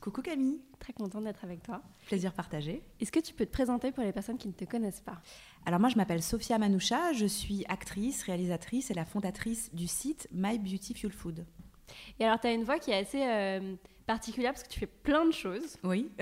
[0.00, 0.58] Coucou Camille.
[0.78, 1.82] Très contente d'être avec toi.
[2.06, 2.82] Plaisir partagé.
[3.00, 5.20] Est-ce que tu peux te présenter pour les personnes qui ne te connaissent pas?
[5.66, 10.26] Alors moi je m'appelle Sophia Manoucha, je suis actrice, réalisatrice et la fondatrice du site
[10.32, 11.44] My Beautiful Food.
[12.18, 13.74] Et alors tu as une voix qui est assez euh,
[14.06, 15.76] particulière parce que tu fais plein de choses.
[15.84, 16.10] Oui.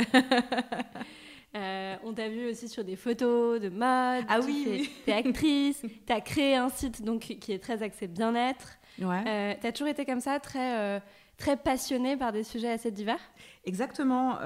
[1.57, 4.25] Euh, on t'a vu aussi sur des photos de mode.
[4.29, 5.83] Ah oui, Tu es actrice.
[6.07, 8.77] tu as créé un site donc, qui est très axé bien-être.
[9.01, 9.25] Ouais.
[9.27, 11.01] Euh, tu as toujours été comme ça, très,
[11.39, 13.21] très passionnée par des sujets assez divers
[13.65, 14.39] Exactement.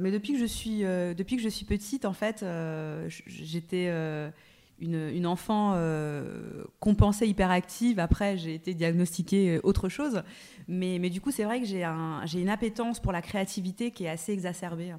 [0.00, 2.44] mais depuis que, je suis, depuis que je suis petite, en fait,
[3.26, 3.88] j'étais
[4.80, 5.78] une, une, enfant
[6.80, 7.98] compensée hyperactive.
[7.98, 10.22] Après, j'ai été diagnostiquée autre chose.
[10.68, 14.04] Mais, mais du coup, c'est vrai que j'ai un, une appétence pour la créativité qui
[14.04, 14.94] est assez exacerbée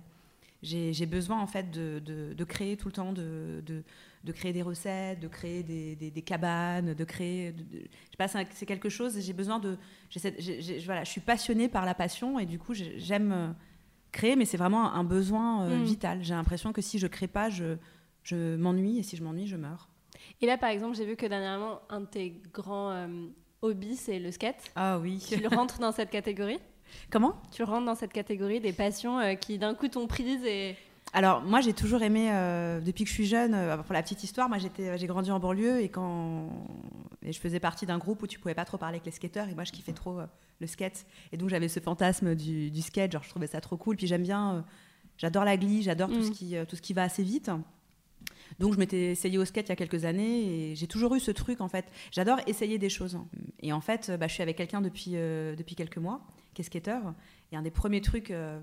[0.62, 3.84] j'ai besoin en fait de, de, créer tout le temps, de, de,
[4.32, 7.56] créer des recettes, de créer des, des, cabanes, de créer.
[7.58, 9.20] je sais pas, c'est quelque chose.
[9.20, 9.78] J'ai besoin de.
[10.86, 13.48] voilà, je suis passionnée par la passion et du coup j'aime euh,
[14.12, 15.84] créer, mais c'est vraiment un besoin euh, mm.
[15.84, 16.24] vital.
[16.24, 17.78] J'ai l'impression que si je crée pas, je,
[18.24, 19.90] je m'ennuie et si je m'ennuie, je meurs.
[20.42, 23.08] Et là, par exemple, j'ai vu que dernièrement, un de tes grands euh,
[23.62, 24.72] hobbies, c'est le skate.
[24.76, 25.24] Ah oui.
[25.28, 26.60] Tu le rentres dans cette catégorie?
[27.12, 27.36] Comment?
[27.52, 30.76] Tu rentres dans cette catégorie des passions euh, qui d'un coup t'ont prise et...
[31.14, 34.24] Alors moi j'ai toujours aimé, euh, depuis que je suis jeune, euh, pour la petite
[34.24, 36.50] histoire, moi j'ai grandi en banlieue et quand
[37.24, 39.50] et je faisais partie d'un groupe où tu pouvais pas trop parler avec les skateurs
[39.50, 40.20] et moi je kiffais trop
[40.60, 43.78] le skate et donc j'avais ce fantasme du, du, skate, genre je trouvais ça trop
[43.78, 43.96] cool.
[43.98, 44.66] Puis j'aime bien,
[45.18, 46.34] j'adore la glie, j'adore tout, ce mm.
[46.34, 47.50] qui, tout ce qui va assez vite.
[48.60, 51.20] Donc je m'étais essayé au skate il y a quelques années et j'ai toujours eu
[51.20, 51.86] ce truc en fait.
[52.12, 53.18] J'adore essayer des choses.
[53.62, 56.22] Et en fait, bah, je suis avec quelqu'un depuis, depuis quelques mois
[56.54, 57.00] qui est skater.
[57.52, 58.60] Et un des premiers trucs euh,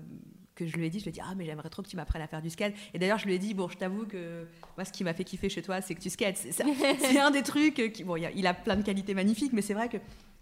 [0.57, 1.95] que je lui ai dit, je lui ai dit Ah, mais j'aimerais trop que tu
[1.95, 2.73] m'apprennes à faire du skate.
[2.93, 4.45] Et d'ailleurs, je lui ai dit Bon, je t'avoue que
[4.75, 6.37] moi, ce qui m'a fait kiffer chez toi, c'est que tu skates.
[6.37, 9.87] C'est un des trucs qui, bon, il a, plein de qualités magnifiques, mais c'est vrai
[9.87, 9.97] que,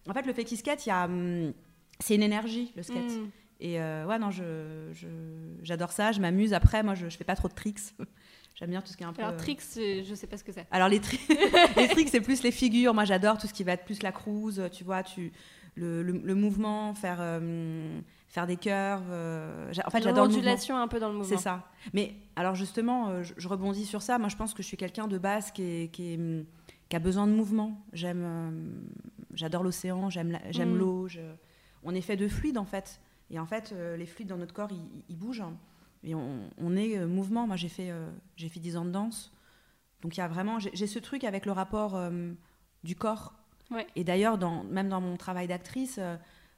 [0.07, 1.05] en fait, le fait qu'il skate, il y a.
[1.05, 1.53] Hum,
[1.99, 3.11] c'est une énergie, le skate.
[3.11, 3.29] Mm.
[3.61, 6.53] Et euh, ouais, non, j'adore je, ça, je m'amuse.
[6.53, 7.79] Après, moi, je, je fais pas trop de tricks.
[8.55, 9.21] J'aime bien tout ce qui est un peu.
[9.21, 10.65] Alors, tricks, je sais pas ce que c'est.
[10.71, 11.01] Alors, les,
[11.77, 12.93] les tricks, c'est plus les figures.
[12.93, 14.61] Moi, j'adore tout ce qui va être plus la cruise.
[14.71, 15.33] Tu vois, tu,
[15.75, 19.09] le, mouvement, faire, euh, faire des curves.
[19.09, 21.37] Euh, en fait, j'adore l'ondulation un peu dans le mouvement.
[21.37, 21.69] C'est ça.
[21.93, 24.17] Mais alors justement, euh, je, rebondis sur ça.
[24.17, 26.17] Moi, je pense que je suis quelqu'un de base qui, qui,
[26.93, 27.83] a besoin de mouvement.
[27.93, 28.85] J'aime,
[29.33, 30.77] j'adore l'océan, j'aime, j'aime mm.
[30.77, 31.07] l'eau.
[31.83, 33.01] On est fait de fluides en fait.
[33.31, 34.69] Et en fait, les fluides dans notre corps,
[35.09, 35.43] ils, bougent.
[36.03, 37.47] Et on, est mouvement.
[37.47, 37.91] Moi, j'ai fait,
[38.37, 39.33] j'ai fait 10 ans de danse.
[40.01, 41.99] Donc il y a vraiment, j'ai ce truc avec le rapport
[42.83, 43.33] du corps
[43.95, 46.15] et d'ailleurs, même dans mon travail d'actrice, euh,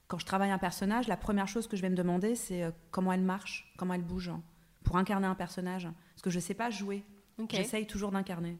[0.08, 2.72] quand je travaille un personnage, la première chose que je vais me demander, c'est euh,
[2.92, 4.42] comment elle marche, comment elle bouge, hein,
[4.84, 5.88] pour incarner un personnage.
[6.14, 7.04] Parce que je ne sais pas jouer.
[7.52, 8.58] J'essaye toujours d'incarner.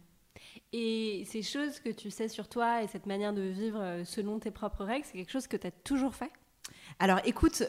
[0.72, 4.40] Et ces choses que tu sais sur toi et cette manière de vivre euh, selon
[4.40, 6.32] tes propres règles, c'est quelque chose que tu as toujours fait?
[7.00, 7.64] Alors écoute,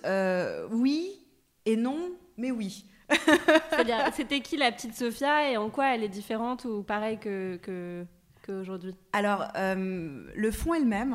[0.71, 1.25] oui
[1.65, 2.85] et non, mais oui.
[4.13, 8.07] c'était qui la petite Sophia et en quoi elle est différente ou pareille que
[8.53, 11.15] aujourd'hui Alors, euh, le fond est le même.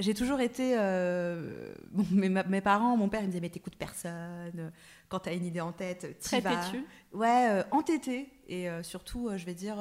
[0.00, 0.74] J'ai toujours été.
[0.78, 1.72] Euh,
[2.10, 4.72] mes, parents, mon père, il me disait Mais t'écoutes personne.
[5.08, 6.60] Quand t'as une idée en tête, Très vas.
[7.12, 8.30] Ouais, euh, entêté.
[8.48, 9.76] Et surtout, je vais dire.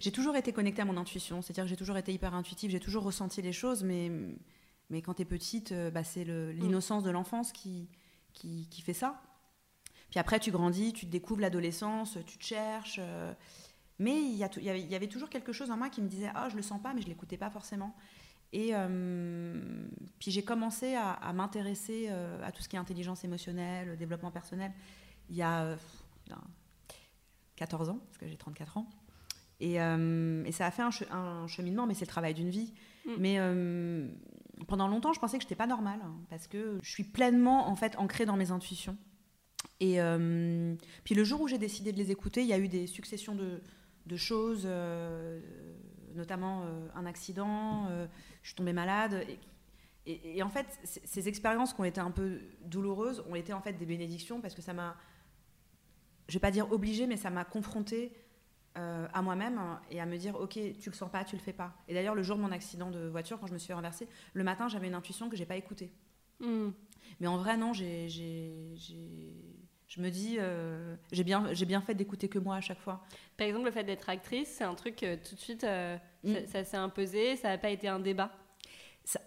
[0.00, 1.42] j'ai toujours été connectée à mon intuition.
[1.42, 2.70] C'est-à-dire que j'ai toujours été hyper intuitive.
[2.70, 3.84] J'ai toujours ressenti les choses.
[3.84, 4.10] Mais,
[4.90, 6.50] mais quand t'es petite, bah, c'est mm.
[6.52, 7.88] l'innocence de l'enfance qui,
[8.32, 9.20] qui, qui, fait ça.
[10.10, 13.00] Puis après, tu grandis, tu découvres l'adolescence, tu te cherches.
[13.98, 16.56] Mais il y, avait, toujours quelque chose en moi qui me disait Ah, oh, je
[16.56, 17.94] le sens pas, mais je l'écoutais pas forcément.
[18.52, 23.96] Et euh, puis j'ai commencé à, m'intéresser euh, à tout ce qui est intelligence émotionnelle,
[23.96, 24.72] développement personnel,
[25.30, 25.76] il y a
[27.56, 28.90] 14 ans, parce que j'ai 34 ans.
[29.60, 32.74] Et, euh, ça a fait un, cheminement, mais c'est le travail d'une vie.
[33.06, 33.10] Mm.
[33.18, 33.38] Mais
[34.66, 37.68] pendant longtemps, je pensais que je n'étais pas normale, hein, parce que je suis pleinement
[37.68, 38.98] en fait ancrée dans mes intuitions.
[39.80, 39.98] Et
[41.04, 43.34] puis le jour où j'ai décidé de les écouter, il y a eu des successions
[43.34, 43.62] de,
[44.06, 45.40] de choses, euh,
[46.14, 46.64] notamment
[46.94, 47.88] un accident,
[48.42, 49.24] je suis tombée malade.
[50.06, 53.60] Et, et, en fait, ces expériences qui ont été un peu douloureuses ont été en
[53.60, 54.96] fait des bénédictions parce que ça m'a,
[56.28, 58.12] je vais pas dire obligée, mais ça m'a confrontée
[58.74, 59.60] à moi-même
[59.90, 62.14] et à me dire ok tu le sens pas tu le fais pas et d'ailleurs
[62.14, 64.86] le jour de mon accident de voiture quand je me suis renversée le matin j'avais
[64.86, 65.92] une intuition que j'ai pas écoutée
[66.40, 66.70] hmm.
[67.20, 68.08] mais en vrai non j'ai
[69.94, 73.04] je me dis, euh, j'ai bien, bien fait d'écouter que moi à chaque fois.
[73.36, 76.46] Par exemple, le fait d'être actrice, c'est un truc euh, tout de suite, euh, mm.
[76.46, 78.32] ça, s'est imposé, ça n'a pas été un débat.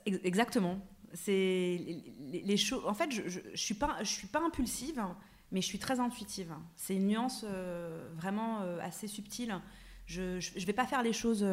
[0.06, 0.80] exactement.
[1.14, 2.84] C'est les, choses.
[2.88, 5.02] En fait, je, je, suis pas, je suis pas impulsive,
[5.52, 6.52] mais je suis très intuitive.
[6.76, 7.46] C'est une nuance
[8.16, 9.62] vraiment assez subtile.
[10.08, 10.22] Je,
[10.60, 11.46] ne vais pas faire les choses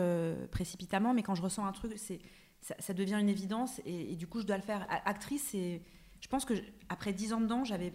[0.51, 2.19] précipitamment, mais quand je ressens un truc, c'est
[2.61, 4.85] ça, devient une évidence et, et, du coup, je dois le faire.
[5.05, 5.83] Actrice, c'est,
[6.21, 6.55] je pense que
[6.89, 7.93] après dix ans dedans, j'avais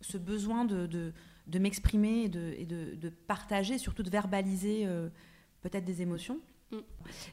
[0.00, 5.08] ce besoin de, de, m'exprimer et, de, et de, partager, surtout de verbaliser euh,
[5.62, 6.40] peut-être des émotions.
[6.70, 6.78] Mm.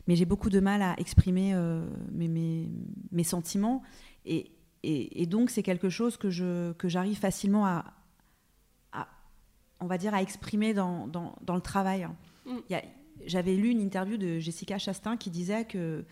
[0.08, 2.70] Mais j'ai beaucoup de mal à exprimer euh, mes, mes,
[3.12, 3.84] mes, sentiments.
[4.26, 4.52] Et,
[4.84, 7.94] et, donc, c'est quelque chose que, je, que j'arrive facilement à,
[8.92, 9.08] à,
[9.80, 12.08] on va dire, à exprimer dans, dans, dans le travail.
[12.46, 12.58] Mm.
[13.26, 16.06] j'avais lu une interview de Jessica Chastain qui disait que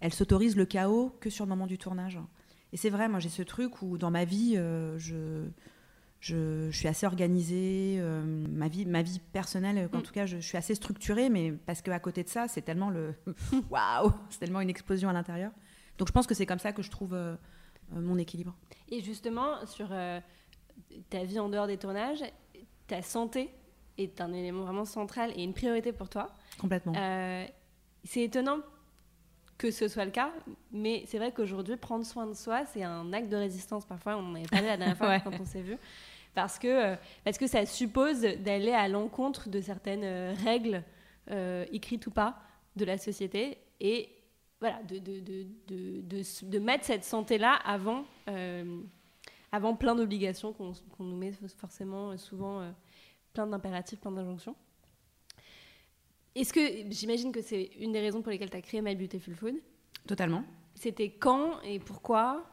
[0.00, 2.18] elle s'autorise le chaos que sur le moment du tournage.
[2.72, 5.48] Et c'est vrai, moi j'ai ce truc où dans ma vie, euh, je,
[6.20, 7.96] je, suis assez organisée.
[7.98, 10.02] Euh, ma, vie, ma vie personnelle, en mm.
[10.02, 13.14] tout cas, je, suis assez structurée, mais parce qu'à côté de ça, c'est tellement le.
[13.70, 15.52] Waouh C'est tellement une explosion à l'intérieur.
[15.98, 17.34] Donc je pense que c'est comme ça que je trouve euh,
[17.94, 18.54] euh, mon équilibre.
[18.88, 19.88] Et justement, sur
[21.10, 22.22] ta vie en dehors des tournages,
[22.86, 23.50] ta santé
[23.96, 26.28] est un élément vraiment central et une priorité pour toi.
[26.58, 26.92] Complètement.
[28.04, 28.58] c'est étonnant
[29.58, 30.32] que ce soit le cas,
[30.72, 33.84] mais c'est vrai qu'aujourd'hui, prendre soin de soi, c'est un acte de résistance.
[33.84, 35.76] Parfois, on en avait parlé la dernière fois quand on s'est vu
[36.38, 40.84] parce que, euh, parce que ça suppose d'aller à l'encontre de certaines euh, règles,
[41.32, 42.38] euh, écrites ou pas,
[42.76, 44.08] de la société, et
[44.60, 45.18] voilà, de, de,
[45.66, 48.04] de, de mettre cette santé-là avant,
[49.50, 52.72] avant plein d'obligations qu'on nous met forcément souvent,
[53.32, 54.54] plein d'impératifs, plein d'injonctions.
[56.38, 59.34] Est-ce que, j'imagine que c'est une des raisons pour lesquelles tu as créé My Beautiful
[59.34, 59.54] Food?
[60.06, 60.44] Totalement.
[60.76, 62.48] C'était quand et pourquoi?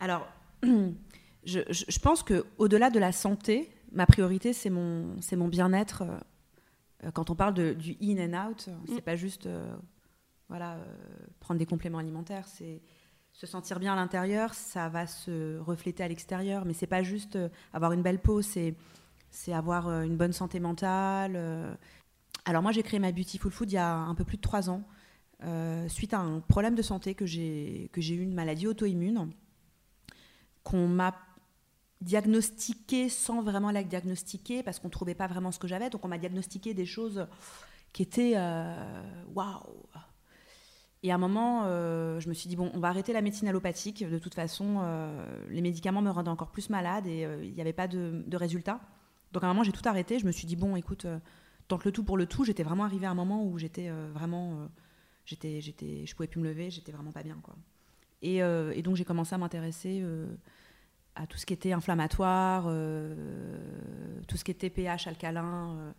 [0.00, 0.26] Alors,
[1.44, 6.04] je, je, pense qu'au-delà de la santé, ma priorité, c'est mon, c'est mon bien-être.
[7.04, 9.02] Euh, quand on parle de, du in and out, c'est mm.
[9.02, 9.76] pas juste euh,
[10.48, 10.84] voilà, euh,
[11.38, 12.80] prendre des compléments alimentaires, c'est
[13.34, 17.38] se sentir bien à l'intérieur, ça va se refléter à l'extérieur, mais c'est pas juste
[17.74, 18.74] avoir une belle peau, c'est
[19.28, 21.76] c'est avoir une bonne santé mentale.
[22.46, 24.70] Alors moi, j'ai créé ma Beautiful Food il y a un peu plus de trois
[24.70, 24.82] ans,
[25.88, 29.30] suite à un problème de santé que j'ai eu une maladie auto-immune
[30.66, 31.14] qu'on m'a
[32.00, 35.90] diagnostiqué sans vraiment la diagnostiquer parce qu'on ne trouvait pas vraiment ce que j'avais.
[35.90, 37.26] Donc on m'a diagnostiqué des choses
[37.92, 39.02] qui étaient euh,
[39.34, 39.62] waouh.
[41.04, 43.46] Et à un moment, euh, je me suis dit, bon, on va arrêter la médecine
[43.46, 44.08] allopathique.
[44.08, 47.72] De toute façon, euh, les médicaments me rendaient encore plus malade et il n'y avait
[47.72, 48.80] pas de, de, résultat.
[49.32, 50.18] Donc à un moment, j'ai tout arrêté.
[50.18, 51.06] Je me suis dit, bon, écoute,
[51.68, 52.44] tente le tout pour le tout.
[52.44, 54.68] J'étais vraiment arrivée à un moment où j'étais vraiment.
[55.24, 57.38] j'étais, j'étais, je pouvais plus me lever, j'étais vraiment pas bien.
[57.42, 57.54] Quoi.
[58.22, 60.02] Et, et donc j'ai commencé à m'intéresser
[61.16, 63.58] à tout ce qui était inflammatoire, euh,
[64.28, 65.74] tout ce qui était pH alcalin.
[65.76, 65.92] Euh.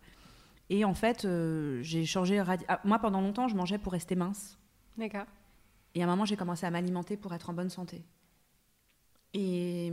[0.70, 2.42] et en fait, euh, j'ai changé.
[2.68, 4.58] Ah, moi, pendant longtemps, je mangeais pour rester mince.
[4.96, 5.26] D'accord.
[5.94, 8.04] Et à un moment, j'ai commencé à m'alimenter pour être en bonne santé.
[9.34, 9.92] Et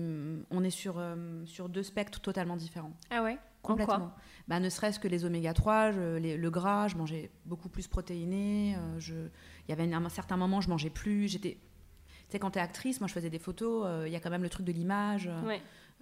[0.49, 1.03] on est sur,
[1.45, 2.93] sur deux spectres totalement différents.
[3.09, 3.37] Ah ouais?
[3.65, 4.11] Complètement.
[4.47, 8.77] Bah, ne serait-ce que les oméga 3, le gras, je mangeais beaucoup plus protéiné.
[8.99, 11.27] il y avait un certain moment, je mangeais plus.
[11.27, 11.57] J'étais
[12.27, 14.19] tu sais, quand tu es actrice, moi je faisais des photos, euh, il y a
[14.19, 15.29] quand même le truc de l'image.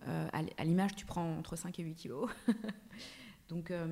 [0.07, 2.29] Euh, à, l'image, tu prends entre 5 et 8 kilos.
[3.49, 3.85] Donc, euh,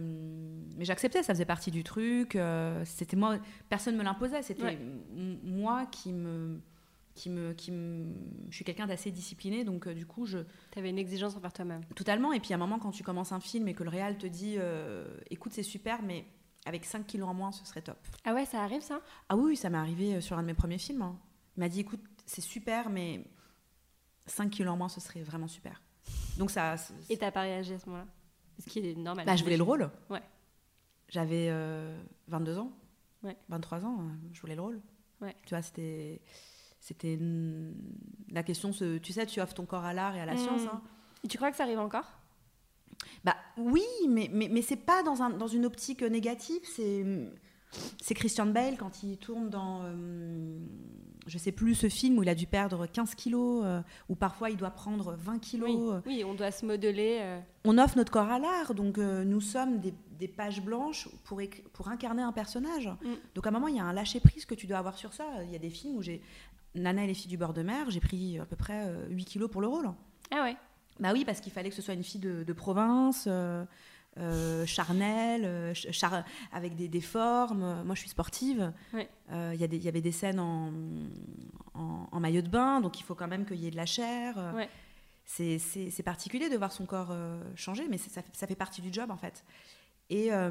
[0.77, 2.37] mais j'acceptais, ça faisait partie du truc.
[2.85, 3.37] c'était moi,
[3.69, 4.41] personne me l'imposait.
[4.41, 4.79] C'était
[5.43, 6.61] moi qui me,
[7.13, 8.13] qui me, qui me,
[8.49, 10.39] je suis quelqu'un d'assez discipliné, donc du coup, je.
[10.71, 11.83] Tu avais une exigence envers toi-même.
[11.95, 12.33] Totalement.
[12.33, 14.27] Et puis à un moment, quand tu commences un film et que le réal te
[14.27, 14.57] dit,
[15.29, 16.25] écoute, c'est super, mais
[16.65, 17.97] avec 5 kilos en moins, ce serait top.
[18.23, 19.01] Ah ouais, ça arrive ça?
[19.29, 21.01] Ah oui, ça m'est arrivé sur un de mes premiers films.
[21.01, 21.19] Hein.
[21.57, 23.25] Il m'a dit, écoute, c'est super, mais
[24.27, 25.81] 5 kilos en moins, ce serait vraiment super.
[26.37, 26.75] Donc ça.
[27.09, 28.07] Et t'as pas réagi à ce moment-là?
[28.59, 29.25] Ce qui est normal.
[29.25, 29.89] Bah, je voulais le rôle.
[30.09, 30.21] Ouais.
[31.09, 31.49] J'avais
[32.27, 32.71] 22 euh, ans.
[33.23, 33.37] Ouais.
[33.49, 34.81] 23 ans, euh, je voulais le rôle.
[35.21, 35.35] Ouais.
[35.45, 36.21] Tu vois, c'était.
[36.81, 37.17] C'était
[38.31, 40.37] la question, tu sais, tu offres ton corps à l'art et à la mmh.
[40.37, 40.61] science.
[40.63, 40.81] Hein.
[41.23, 42.19] Et tu crois que ça arrive encore?
[43.23, 46.61] Bah oui, mais, mais, mais c'est pas dans, un, dans une optique négative.
[46.63, 47.05] C'est
[48.01, 50.59] c'est Christian Bale quand il tourne dans, euh,
[51.27, 54.49] je sais plus, ce film où il a dû perdre 15 kilos, euh, ou parfois
[54.49, 56.01] il doit prendre 20 kilos.
[56.05, 57.19] Oui, on doit se modeler.
[57.21, 57.39] Euh.
[57.63, 61.41] On offre notre corps à l'art, donc nous sommes des, des pages blanches pour,
[61.73, 62.87] pour incarner un personnage.
[62.87, 63.13] Mm.
[63.35, 65.25] Donc à un moment, il y a un lâcher-prise que tu dois avoir sur ça.
[65.43, 66.21] Il y a des films où j'ai...
[66.75, 69.25] Nana et les filles du bord de mer, j'ai pris à peu près euh, 8
[69.25, 69.89] kilos pour le rôle.
[70.31, 70.55] Ah ouais.
[70.99, 73.65] Bah oui, parce qu'il fallait que ce soit une fille de, de province, euh,
[74.17, 77.83] euh, charnelle, euh, ch- char- avec des, des formes.
[77.83, 78.71] Moi, je suis sportive.
[79.31, 80.71] Euh, Il y, y avait des scènes en,
[81.73, 83.85] en- en maillot de bain, donc il faut quand même qu'il y ait de la
[83.85, 84.35] chair.
[84.37, 84.51] Euh.
[85.25, 85.59] C'est-
[86.03, 89.17] particulier de voir son corps euh, changer, mais ça, ça fait partie du job, en
[89.17, 89.43] fait.
[90.13, 90.49] Et, euh,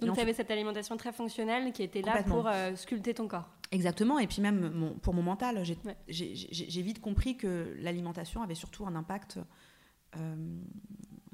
[0.00, 3.48] Donc tu avais cette alimentation très fonctionnelle qui était là pour euh, sculpter ton corps.
[3.72, 5.96] Exactement, et puis même mon- pour mon mental, j'ai Ouais.
[6.82, 9.40] vite compris que l'alimentation avait surtout un impact
[10.16, 10.36] euh,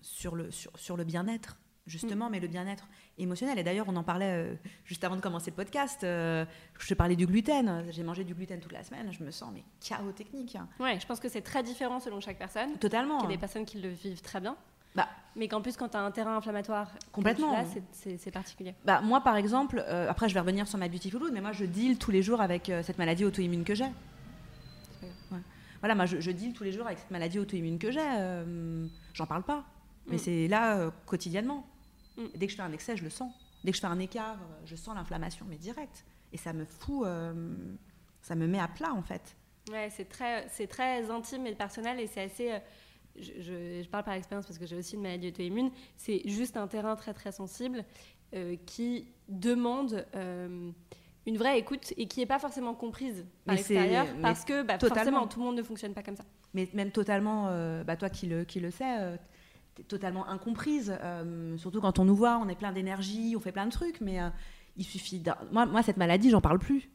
[0.01, 2.33] sur le, sur, sur le bien-être, justement, Mm.
[2.33, 3.59] mais le bien-être émotionnel.
[3.59, 6.47] Et d'ailleurs, on en parlait juste avant de commencer le podcast, je
[6.89, 9.63] te parlais du gluten, j'ai mangé du gluten toute la semaine, je me sens mais
[9.81, 10.57] chaos technique.
[10.79, 12.79] Ouais, je pense que c'est très différent selon chaque personne.
[12.79, 13.19] Totalement.
[13.19, 14.57] Il y a des personnes qui le vivent très bien.
[14.95, 15.09] Bah.
[15.37, 17.53] Mais qu'en plus, quand tu as un terrain inflammatoire, Complètement.
[17.53, 18.75] Là, c'est- particulier.
[18.85, 21.53] Bah, moi, par exemple, euh, après, je vais revenir sur ma Beautiful Food, mais moi,
[21.53, 23.85] je deal tous les jours avec euh, cette maladie auto-immune que j'ai.
[25.31, 25.39] Ouais.
[25.81, 28.01] Voilà, moi, je, je deal tous les jours avec cette maladie auto-immune que j'ai.
[28.03, 29.65] euh, J'en parle pas,
[30.09, 30.19] mais Mm.
[30.19, 31.65] c'est là quotidiennement.
[32.17, 32.25] Mm.
[32.37, 33.33] Dès que je fais un excès, je le sens.
[33.65, 36.05] Dès que je fais un écart, je sens l'inflammation, mais direct.
[36.33, 37.07] Et ça me fout,
[38.23, 39.37] ça me met à plat, en fait.
[39.71, 42.59] Ouais, c'est très, c'est très intime et personnel et c'est assez.
[43.17, 45.71] Je, je- je parle par expérience parce que j'ai aussi une maladie auto-immune.
[45.97, 47.85] C'est juste un terrain très très sensible
[48.35, 50.71] euh, qui demande euh,
[51.27, 55.27] une vraie écoute et qui n'est pas forcément comprise par l'extérieur parce que bah, forcément
[55.27, 56.25] tout le monde ne fonctionne pas comme ça.
[56.55, 59.19] mais même totalement, euh, bah, toi qui le, qui le sais,
[59.75, 60.97] t'es totalement incomprise.
[61.59, 64.19] surtout quand on nous voit, on est plein d'énergie, on fait plein de trucs, mais
[64.77, 65.23] il suffit.
[65.53, 66.89] Moi, moi, cette maladie, j'en parle plus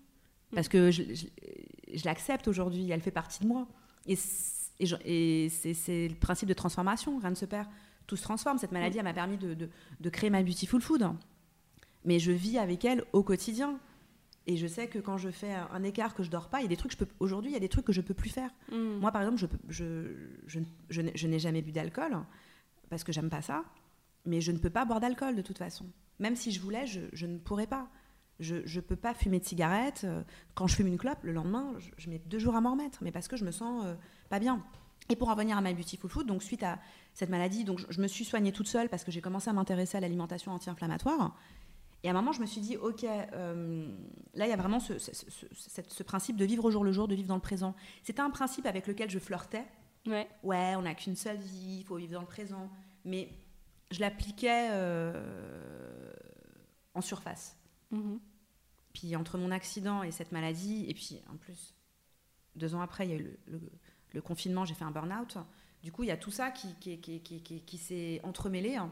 [0.54, 1.04] parce que je,
[2.06, 3.68] l'accepte aujourd'hui, elle fait partie de moi.
[4.08, 4.16] Et,
[4.80, 7.68] et c'est le principe de transformation, rien ne se perd,
[8.08, 8.58] tout se transforme.
[8.58, 11.08] Cette maladie, elle m'a permis de, de- de créer ma Beautiful Food,
[12.04, 13.80] mais je vis avec elle au quotidien.
[14.48, 16.66] Et je sais que quand je fais un, écart, que je dors pas, il y
[16.66, 17.12] a des trucs que je peux.
[17.20, 18.52] Aujourd'hui, il y a des trucs que je peux plus faire.
[18.72, 19.00] Mm.
[19.00, 20.06] Moi, par exemple, je, peux- je,
[20.46, 22.16] je, je n'ai- je n'ai jamais bu d'alcool
[22.92, 23.64] parce que j'aime pas ça,
[24.24, 25.88] mais je ne peux pas boire d'alcool de toute façon.
[26.20, 27.88] Même si je voulais, je ne pourrais pas.
[28.40, 30.02] Je ne peux pas fumer de cigarette.
[30.04, 30.22] Euh,
[30.56, 33.00] Quand je fume une clope, le lendemain, je, je mets deux jours à m'en remettre,
[33.02, 33.96] mais parce que je me sens euh,
[34.30, 34.62] pas bien.
[35.10, 36.80] Et pour en revenir à ma Beautiful Food, donc suite à
[37.14, 39.54] cette maladie, donc je, je me suis soignée toute seule parce que j'ai commencé à
[39.54, 41.36] m'intéresser à l'alimentation anti-inflammatoire.
[42.04, 43.88] Et à un moment, je me suis dit, ok, euh,
[44.34, 46.72] là, il y a vraiment ce, ce- ce- ce- cette- ce principe de vivre au
[46.72, 47.74] jour le jour, de vivre dans le présent.
[48.04, 49.64] C'était un principe avec lequel je flirtais.
[50.08, 50.28] Ouais.
[50.44, 52.70] Ouais, on n'a qu'une seule vie, il faut vivre dans le présent.
[53.06, 53.30] Mais
[53.92, 56.12] je l'appliquais euh,
[56.94, 57.58] en surface.
[57.96, 58.20] Mhm.
[58.94, 61.74] Puis entre mon accident et cette maladie, et puis en plus,
[62.56, 63.72] deux ans après, il y a eu le, le-
[64.14, 65.38] le confinement, j'ai fait un burn-out.
[65.84, 68.76] Du coup, il y a tout ça qui, qui, qui- qui- qui- qui s'est entremêlé.
[68.78, 68.92] hein.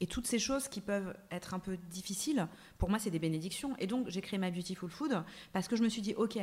[0.00, 3.76] Et toutes ces choses qui peuvent être un peu difficiles, pour moi, c'est des bénédictions.
[3.78, 6.38] Et donc, j'ai créé ma Beautiful Food parce que je me suis dit, OK,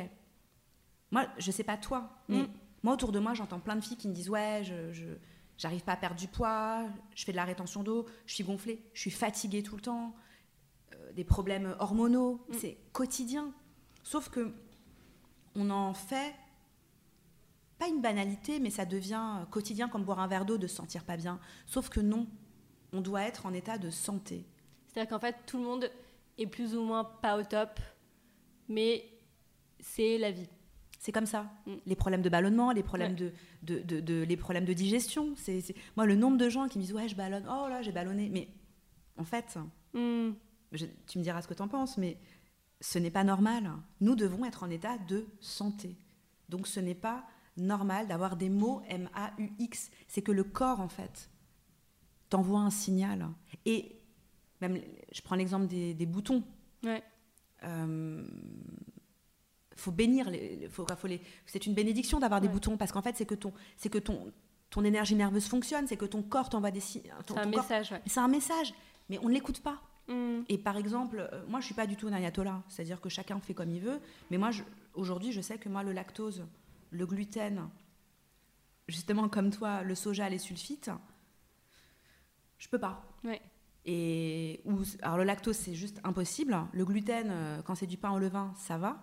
[1.10, 2.48] moi, je sais pas toi, mais Mm.
[2.84, 4.92] moi, autour de moi, j'entends plein de filles qui me disent, ouais, je...
[4.92, 5.16] je-
[5.58, 8.82] J'arrive pas à perdre du poids, je fais de la rétention d'eau, je suis gonflée,
[8.94, 10.14] je suis fatiguée tout le temps,
[11.14, 12.52] des problèmes hormonaux, Mm.
[12.60, 13.52] c'est quotidien.
[14.02, 14.52] Sauf que
[15.54, 16.34] on en fait
[17.78, 21.04] pas une banalité, mais ça devient quotidien comme boire un verre d'eau de se sentir
[21.04, 21.40] pas bien.
[21.66, 22.26] Sauf que non,
[22.92, 24.44] on doit être en état de santé.
[24.86, 25.90] C'est-à-dire qu'en fait, tout le monde
[26.38, 27.80] est plus ou moins pas au top,
[28.68, 29.04] mais
[29.80, 30.48] c'est la vie.
[30.98, 31.50] C'est comme ça.
[31.66, 31.72] Mm.
[31.86, 33.32] Les problèmes de ballonnement, les problèmes, Ouais.
[33.62, 35.32] de, de, de- de- les problèmes de digestion.
[35.36, 37.46] C'est, c'est- Moi, le nombre de gens qui me disent Ouais, je ballonne.
[37.48, 38.28] Oh là, j'ai ballonné.
[38.28, 38.48] Mais
[39.16, 39.56] en fait,
[39.94, 40.32] Mm.
[40.72, 42.18] Je- tu me diras ce que tu en penses, mais
[42.80, 43.70] ce n'est pas normal.
[44.00, 45.96] Nous devons être en état de santé.
[46.48, 47.24] Donc ce n'est pas
[47.56, 49.90] normal d'avoir des mots M-A-U-X.
[50.08, 51.30] C'est que le corps, en fait,
[52.28, 53.28] t'envoie un signal.
[53.66, 54.00] Et
[54.60, 54.80] même,
[55.12, 56.42] je prends l'exemple des, des boutons.
[56.84, 57.02] Ouais.
[57.64, 58.26] Euh,
[59.76, 62.52] faut bénir les, faut, faut les, c'est une bénédiction d'avoir des Ouais.
[62.54, 64.32] boutons parce qu'en fait c'est que ton c'est que ton
[64.70, 67.92] ton énergie nerveuse fonctionne c'est que ton corps t'envoie des signes C'est un corps- message,
[67.92, 68.02] ouais.
[68.06, 68.74] c'est un message
[69.08, 70.44] mais on ne l'écoute pas Mm.
[70.48, 73.38] et par exemple, euh, moi je suis pas du tout un ayatollah, c'est-à-dire que chacun
[73.38, 74.00] fait comme il veut,
[74.30, 74.50] mais moi
[74.94, 76.44] aujourd'hui je sais que moi le lactose,
[76.90, 77.68] le gluten,
[78.88, 80.90] justement comme toi, le soja, les sulfites,
[82.58, 83.04] je peux pas.
[83.22, 83.40] Ouais.
[83.86, 86.56] Et ou, alors le lactose c'est juste impossible.
[86.72, 89.00] Le gluten, euh, quand c'est du pain au levain, ça va.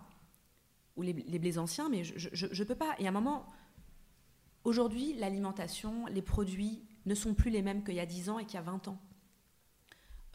[0.97, 2.95] Ou les, les blés anciens, mais je, je peux pas.
[2.99, 3.45] Et à un moment,
[4.63, 8.45] aujourd'hui, l'alimentation, les produits ne sont plus les mêmes qu'il y a 10 ans et
[8.45, 8.99] qu'il y a 20 ans.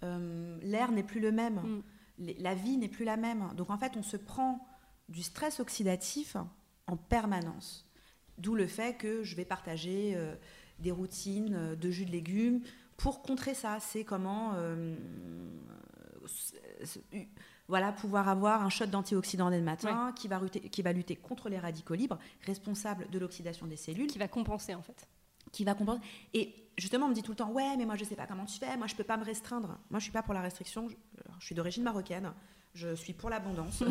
[0.03, 1.55] Euh, L'air n'est plus le même.
[1.57, 1.83] Mm.
[2.19, 3.49] Les- La vie n'est plus la même.
[3.57, 4.67] Donc en fait, on se prend
[5.09, 6.37] du stress oxydatif
[6.87, 7.87] en permanence.
[8.39, 10.35] D'où le fait que je vais partager euh,
[10.79, 12.61] des routines euh, de jus de légumes
[12.97, 14.95] pour contrer ça, c'est comment euh,
[17.69, 21.17] voilà, pouvoir avoir un shot d'antioxydants dès le matin qui, va lutter, qui va lutter
[21.17, 24.07] contre les radicaux libres, responsable de l'oxydation des cellules.
[24.09, 25.07] Qui va compenser en fait.
[25.53, 26.01] Qui va compenser.
[26.35, 28.47] Et justement, on me dit tout le temps, ouais, mais moi je sais pas comment
[28.47, 29.79] tu fais, moi je peux pas me restreindre.
[29.91, 30.97] Moi je suis pas pour la restriction, je,
[31.45, 32.33] suis d'origine marocaine,
[32.75, 33.85] je suis pour l'abondance.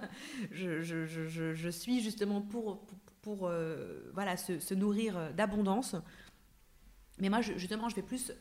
[0.52, 2.86] je, je, je, suis justement pour,
[3.22, 5.96] pour, euh, voilà, se, se nourrir d'abondance.
[7.20, 8.32] Mais moi, justement, je vais plus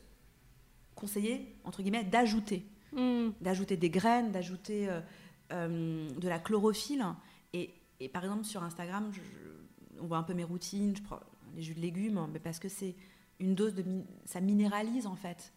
[0.96, 2.65] conseiller, entre guillemets, d'ajouter.
[2.91, 3.29] Hmm.
[3.41, 5.01] D'ajouter des graines, d'ajouter euh,
[5.51, 7.05] euh, de la chlorophylle.
[7.53, 9.12] Et, et, par exemple, sur Instagram,
[10.00, 11.19] on voit un peu mes routines, je prends
[11.56, 12.96] les jus de légumes, mais parce que c'est
[13.39, 13.84] une dose de...
[14.25, 15.54] ça minéralise, en fait.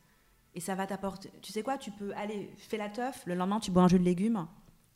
[0.54, 1.30] Et ça va t'apporter...
[1.42, 3.98] Tu sais quoi Tu peux aller, fais la teuf, le lendemain, tu bois un jus
[3.98, 4.46] de légumes,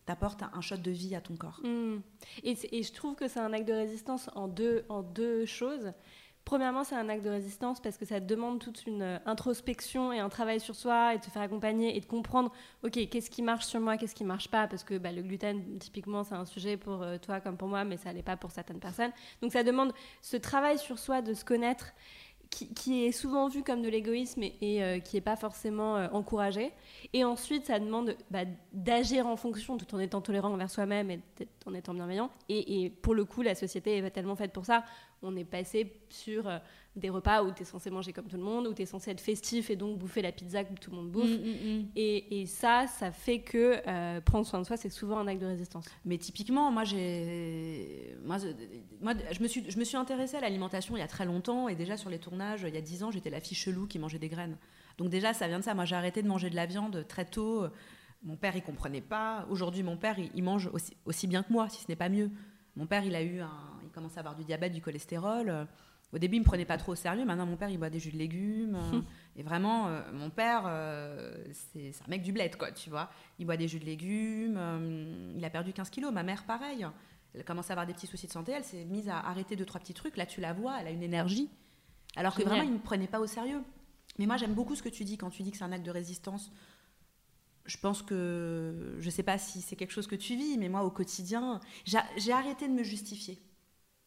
[0.07, 1.61] t'apporte un shot de vie à ton corps.
[1.63, 1.99] Hmm.
[2.43, 5.93] Et, et, je trouve que c'est un acte de résistance en deux, en deux choses.
[6.45, 10.19] Premièrement, c'est un acte de résistance parce que ça demande toute une euh, introspection et
[10.19, 13.41] un travail sur soi et de se faire accompagner et de comprendre, ok, qu'est-ce qui
[13.41, 16.45] marche sur moi, qu'est-ce qui marche pas, parce que bah, le gluten, typiquement, c'est un
[16.45, 19.13] sujet pour euh, toi comme pour moi, mais ça n'est pas pour certaines personnes.
[19.41, 21.95] Donc ça demande ce travail sur soi, de se connaître
[22.51, 26.71] qui, est souvent vu comme de l'égoïsme et, euh, qui n'est pas forcément encouragé.
[27.13, 31.21] Et ensuite, ça demande bah, d'agir en fonction tout en étant tolérant envers soi-même et
[31.67, 32.31] en étant bienveillant.
[32.49, 34.85] Et, pour le coup, la société est tellement faite pour ça.
[35.25, 36.59] On est passé sur euh,
[36.97, 39.11] des repas où tu es censé manger comme tout le monde, où tu es censé
[39.11, 41.25] être festif et donc bouffer la pizza que tout le monde bouffe.
[41.25, 41.87] Mm, mm, mm.
[41.97, 45.41] Et, et, ça, ça fait que euh, prendre soin de soi, c'est souvent un acte
[45.41, 45.87] de résistance.
[46.05, 48.37] Mais typiquement, moi, j'ai, moi,
[49.01, 51.69] moi, je me suis, je me suis intéressée à l'alimentation il y a très longtemps
[51.69, 53.99] et déjà sur les tournages, il y a dix ans, j'étais la fille chelou qui
[53.99, 54.57] mangeait des graines.
[54.99, 55.75] Donc déjà, ça vient de ça.
[55.75, 57.67] Moi, j'ai arrêté de manger de la viande très tôt.
[58.25, 59.47] Mon père, il comprenait pas.
[59.51, 62.31] Aujourd'hui, mon père, il, mange aussi, aussi, bien que moi, si ce n'est pas mieux.
[62.75, 63.51] Mon père, il a eu un,
[63.95, 65.67] il commence à avoir du diabète, du cholestérol.
[66.15, 67.25] Au début, il me prenait pas trop au sérieux.
[67.25, 68.79] Maintenant, mon père, il boit des jus de légumes.
[69.37, 73.11] et vraiment, euh, mon père, euh, c'est un mec du bled, quoi, tu vois.
[73.41, 74.57] Il boit des jus de légumes.
[74.57, 76.13] Euh, il a perdu 15 kilos.
[76.13, 76.87] Ma mère, pareil.
[77.35, 78.53] Elle commence à avoir des petits soucis de santé.
[78.53, 80.17] Elle s'est mise à arrêter deux, trois petits trucs.
[80.17, 81.51] Là, tu la vois, elle a une énergie.
[82.15, 83.63] Alors que vraiment, il ne me prenait pas au sérieux.
[84.21, 85.85] Mais moi, j'aime beaucoup ce que tu dis quand tu dis que c'est un acte
[85.85, 86.53] de résistance.
[87.67, 90.69] Je pense que, je ne sais pas si c'est quelque chose que tu vis, mais
[90.69, 93.43] moi, au quotidien, j'ai arrêté de me justifier.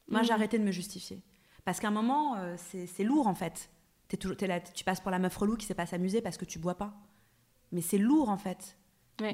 [0.08, 0.36] Moi, j'ai mmh.
[0.36, 1.22] arrêté de me justifier.
[1.66, 3.70] Parce qu'à un moment, euh, c'est lourd en fait.
[4.10, 6.38] Es toujours, es là, tu passes pour la meuf relou qui sait pas s'amuser parce
[6.38, 6.94] que tu bois pas.
[7.72, 8.78] Mais c'est lourd en fait.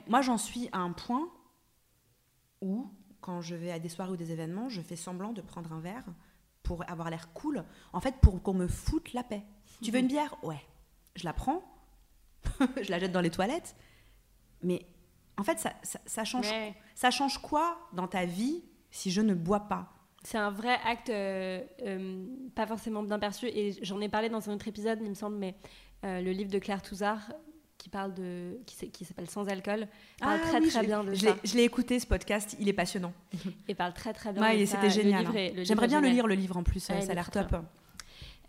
[0.08, 1.30] Moi, j'en suis à un point
[2.62, 2.90] où,
[3.22, 5.80] quand je vais à des soirées ou des événements, je fais semblant de prendre un
[5.80, 6.06] verre
[6.64, 7.64] pour avoir l'air cool.
[7.92, 9.44] En fait, pour qu'on me foute la paix.
[9.84, 10.36] Tu veux une bière?
[10.44, 10.62] Ouais.
[11.16, 11.64] Je la prends,
[12.82, 13.76] je la jette dans les toilettes.
[14.64, 14.88] Mais
[15.38, 16.52] en fait, ça, ça, change,
[16.96, 19.94] ça change quoi dans ta vie si je ne bois pas?
[20.24, 24.50] C'est un vrai acte euh, euh, pas forcément bien perçu et j'en ai parlé dans
[24.50, 25.56] un autre épisode, il me semble, mais
[26.06, 27.20] euh, le livre de Claire Touzard
[27.78, 29.88] qui parle de qui, s'appelle Sans alcool
[30.20, 31.36] parle ah très très bien de ça.
[31.44, 33.12] Je l'ai écouté ce podcast, il est passionnant.
[33.68, 34.42] Et parle très très bien.
[34.42, 35.26] Ouais, c'était génial.
[35.26, 35.64] Hein.
[35.64, 37.56] J'aimerais bien le lire le livre en plus, ça a l'air top.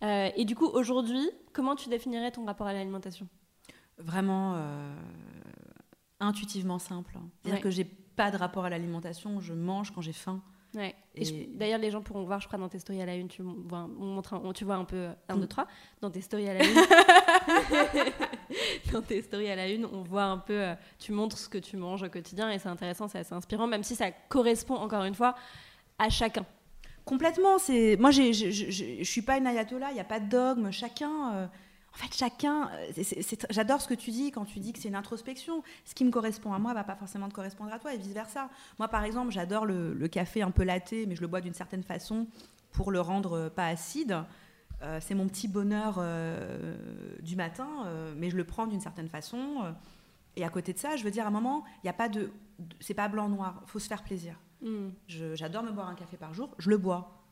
[0.02, 3.26] et du coup, aujourd'hui, comment tu définirais ton rapport à l'alimentation?
[3.98, 4.56] Vraiment
[6.20, 7.18] intuitivement simple.
[7.42, 10.40] C'est-à-dire que j'ai pas de rapport à l'alimentation, je mange quand j'ai faim.
[10.74, 10.94] Ouais.
[11.14, 13.42] Et, d'ailleurs, les gens pourront voir, je crois, dans tes stories à la une, tu
[13.42, 15.66] vois, on montre on, tu vois un peu 1, 2, 3.
[16.00, 16.74] Dans tes stories à la une,
[18.92, 21.58] dans tes stories à la une, on voit un peu, euh, tu montres ce que
[21.58, 25.04] tu manges au quotidien et c'est intéressant, c'est assez inspirant, même si ça correspond encore
[25.04, 25.34] une fois
[25.98, 26.44] à chacun.
[27.04, 27.58] Complètement.
[27.58, 29.90] C'est moi, je suis pas une ayatollah.
[29.90, 30.70] Il n'y a pas de dogme.
[30.70, 31.34] Chacun.
[31.34, 31.46] Euh,
[31.94, 34.96] en fait, chacun, euh, j'adore ce que tu dis quand tu dis que c'est une
[34.96, 35.62] introspection.
[35.84, 38.50] Ce qui me correspond à moi va pas forcément te correspondre à toi et vice-versa.
[38.80, 41.84] Moi, par exemple, j'adore le, café un peu laté, mais je le bois d'une certaine
[41.84, 42.26] façon
[42.72, 44.24] pour le rendre euh, pas acide.
[44.82, 46.02] Euh, c'est mon petit bonheur
[47.22, 47.68] du matin,
[48.16, 49.72] mais je le prends d'une certaine façon.
[50.36, 52.08] et à côté de ça, je veux dire, à un moment, il n'y a pas
[52.08, 52.32] de.
[52.80, 54.34] c'est pas blanc-noir, il faut se faire plaisir.
[54.62, 54.88] Mm.
[55.06, 57.22] J'adore me boire un café par jour, je le bois.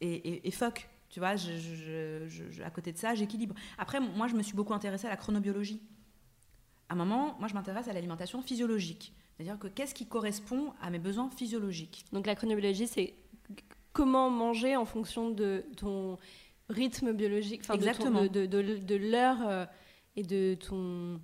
[0.00, 3.54] Et, et, et fuck, tu vois, je, à côté de ça, j'équilibre.
[3.76, 5.82] Après, moi, je me suis beaucoup intéressée à la chronobiologie.
[6.88, 9.12] À un moment, moi, je m'intéresse à l'alimentation physiologique.
[9.36, 12.06] C'est-à-dire que qu'est-ce qui correspond à mes besoins physiologiques?
[12.12, 13.14] Donc la chronobiologie, c'est
[13.92, 16.16] comment manger en fonction de ton
[16.70, 18.24] rythme biologique, Exactement.
[18.24, 19.66] de, de, l'heure euh,
[20.16, 21.20] et de ton...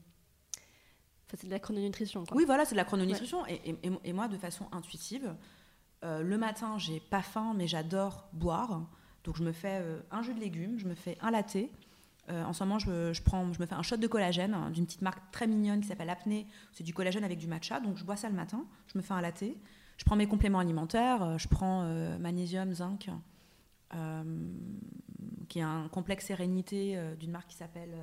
[1.27, 2.24] Enfin, c'est de la chrononutrition.
[2.33, 3.46] Oui, voilà, c'est de la chrononutrition.
[3.46, 3.74] Et,
[4.05, 5.35] et, moi, de façon intuitive,
[6.05, 8.83] euh, le matin, j'ai pas faim, mais j'adore boire.
[9.29, 11.59] Donc je me fais euh, un jus de légumes, je me fais un latte.
[12.31, 14.87] Euh, en ce moment, je, prends, je me fais un shot de collagène hein, d'une
[14.87, 16.47] petite marque très mignonne qui s'appelle Apnée.
[16.73, 17.79] C'est du collagène avec du matcha.
[17.81, 18.64] Donc je bois ça le matin.
[18.91, 19.45] Je me fais un latte.
[19.99, 21.23] Je prends mes compléments alimentaires.
[21.23, 21.83] Euh, je prends
[22.19, 23.11] magnésium, zinc,
[25.51, 27.95] qui est un complexe sérénité d'une marque qui s'appelle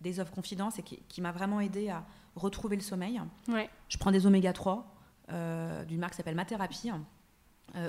[0.00, 3.20] Days of Confidence et qui, m'a vraiment aidé à retrouver le sommeil.
[3.48, 3.68] Ouais.
[3.90, 4.96] Je prends des oméga 3
[5.86, 6.90] d'une marque qui s'appelle Mathérapie,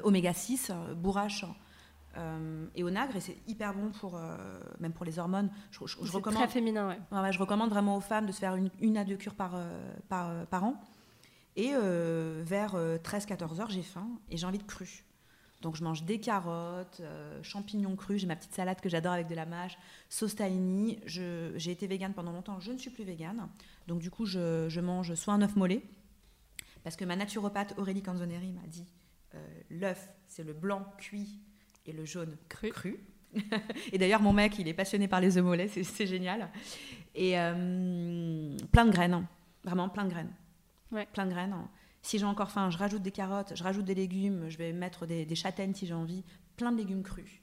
[0.04, 1.46] oméga 6, bourrache
[2.18, 4.38] euh, et au nagre, et c'est hyper bon pour, euh,
[4.80, 5.50] même pour les hormones.
[5.72, 7.32] Je, recommande, très féminin, ouais.
[7.32, 9.94] Je recommande vraiment aux femmes de se faire une, une à deux cures par, euh,
[10.10, 10.82] par, par, an.
[11.56, 15.04] Et vers 13-14 heures, j'ai faim et j'ai envie de cru.
[15.62, 17.02] Donc je mange des carottes,
[17.44, 21.02] champignons crus, j'ai ma petite salade que j'adore avec de la mâche, sauce tahini.
[21.06, 23.50] J'ai été végane pendant longtemps, je ne suis plus végane.
[23.88, 25.84] Donc du coup, je, je mange soit un œuf mollet,
[26.86, 28.88] parce que ma naturopathe Aurélie Canzoneri m'a dit
[29.70, 31.42] l'œuf, c'est le blanc cuit
[31.86, 32.98] et le jaune cru.
[33.92, 36.50] et d'ailleurs, mon mec, il est passionné par les œufs mollets, c'est génial.
[37.16, 39.28] Et euh, plein de graines, hein.
[39.64, 40.34] vraiment plein de graines.
[40.92, 41.08] Ouais.
[41.14, 41.56] Plein de graines.
[42.02, 45.06] Si j'ai encore faim, je rajoute des carottes, je rajoute des légumes, je vais mettre
[45.06, 46.24] des, châtaignes si j'ai envie,
[46.58, 47.42] plein de légumes crus,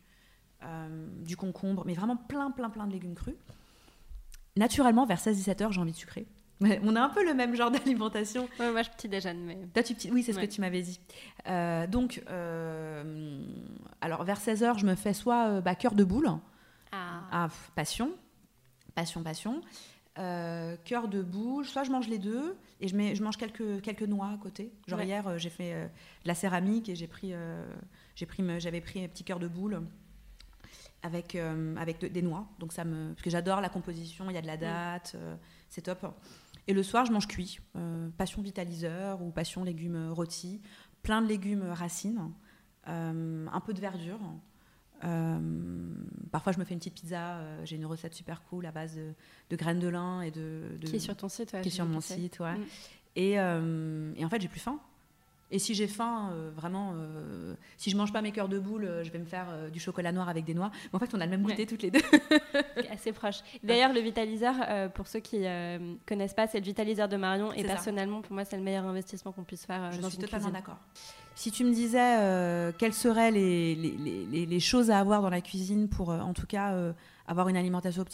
[0.65, 3.37] euh, du concombre, mais vraiment plein, plein, plein de légumes crus.
[4.57, 6.27] Naturellement, vers 16-17 heures, j'ai envie de sucrer
[6.61, 8.49] on a un peu le même genre d'alimentation.
[8.59, 9.45] moi, je petit déjeune.
[9.45, 9.59] Mais...
[10.11, 11.01] Oui, c'est ce que tu m'avais dit.
[11.47, 13.43] Euh, donc, euh,
[14.01, 16.29] alors vers 16h, je me fais soit euh, bah, cœur de boule.
[16.93, 17.23] Ah.
[17.31, 18.13] ah passion.
[18.95, 19.61] Passion, passion.
[20.85, 24.03] cœur de boule, soit je mange les deux et je, mets, je mange quelques, quelques
[24.03, 24.73] noix à côté.
[24.89, 27.33] Genre hier, j'ai fait de la céramique et j'ai pris,
[28.17, 29.83] j'ai pris, j'avais pris un petit cœur de boule
[31.05, 31.37] avec,
[31.77, 32.49] avec des noix.
[32.59, 35.15] Donc ça me, parce que j'adore la composition, il y a de la date,
[35.69, 36.05] c'est top.
[36.69, 37.61] Et le soir, je mange cuit.
[37.77, 40.61] Euh, passion vitaliseur ou passion légumes rôtis.
[41.03, 42.31] Plein de légumes racines.
[42.87, 44.21] Euh, un peu de verdure.
[45.03, 45.39] Euh,
[46.31, 47.41] parfois, je me fais une petite pizza.
[47.65, 48.97] J'ai une recette super cool à base
[49.49, 52.03] de, graines de lin et de, Qui est sur ton site, Qui est sur mon
[52.03, 52.55] site, ouais.
[52.55, 52.65] Mm.
[53.17, 54.79] Et, et, en fait, j'ai plus faim.
[55.51, 58.85] Et si j'ai faim, euh, vraiment, euh, si je mange pas mes cœurs de boule,
[58.85, 60.71] euh, je vais me faire du chocolat noir avec des noix.
[60.85, 62.03] Mais en fait, on a le même goûter toutes les deux.
[62.91, 63.41] assez proche.
[63.63, 64.55] D'ailleurs, le vitaliseur,
[64.93, 65.45] pour ceux qui
[66.07, 67.53] connaissent pas, c'est le vitaliseur de Marion.
[67.53, 70.51] Et personnellement, pour moi, c'est le meilleur investissement qu'on puisse faire je dans suis totalement
[70.51, 70.79] d'accord.
[71.35, 75.89] Si tu me disais quelles seraient les, les, les, choses à avoir dans la cuisine
[75.89, 76.75] pour, en tout cas,
[77.27, 78.05] avoir une alimentation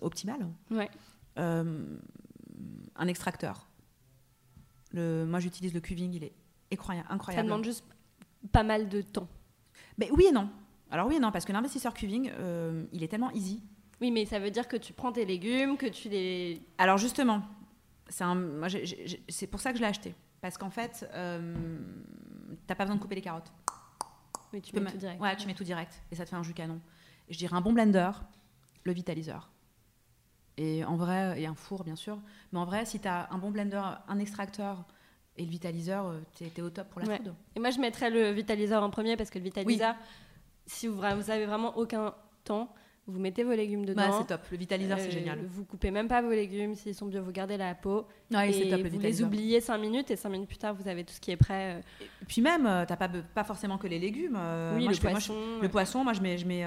[0.00, 0.90] optimale, ouais.
[1.36, 3.66] un extracteur?
[4.94, 6.32] Moi, j'utilise le cuving, il est
[6.72, 7.08] incroyable.
[7.32, 7.84] Ça demande juste
[8.52, 9.28] pas mal de temps.
[9.98, 10.50] Mais oui et non.
[10.90, 13.62] Alors oui et non, parce que l'investisseur cuving, euh, il est tellement easy.
[14.00, 16.62] Oui, mais ça veut dire que tu prends tes légumes, que tu les...
[16.78, 17.42] Alors justement,
[18.08, 20.14] c'est pour ça que je l'ai acheté.
[20.40, 21.78] Parce qu'en fait, euh,
[22.66, 23.52] t'as pas besoin de couper les carottes.
[24.52, 25.20] Oui, tu, mets tout direct.
[25.20, 26.02] Ouais, tu mets tout direct.
[26.12, 26.80] Et ça te fait un jus canon.
[27.28, 28.10] Et je dirais un bon blender,
[28.84, 29.50] le vitaliseur.
[30.58, 32.18] Et en vrai, et un four bien sûr.
[32.52, 34.84] Mais en vrai, si tu as un bon blender, un extracteur
[35.36, 37.20] et le vitaliseur, euh, tu es, au top pour la ouais.
[37.54, 39.94] Et moi, je mettrais le vitaliseur en premier parce que le vitaliseur,
[40.66, 42.14] si vous, vous avez vraiment aucun
[42.44, 42.72] temps,
[43.08, 44.18] vous mettez vos légumes dedans.
[44.18, 44.40] c'est top.
[44.50, 45.38] Le vitaliseur, c'est euh, génial.
[45.48, 46.74] Vous coupez même pas vos légumes.
[46.74, 48.06] S'ils sont bio, vous gardez la peau.
[48.32, 50.88] Ouais, et top, le vous les oubliez 5 minutes et 5 minutes plus tard, vous
[50.88, 51.76] avez tout ce qui est prêt.
[51.76, 52.04] Euh.
[52.22, 54.38] Et puis même, tu n'as pas, pas forcément que les légumes.
[54.74, 56.02] oui, le, poisson, le poisson.
[56.02, 56.36] Moi, je mets.
[56.36, 56.64] Je mets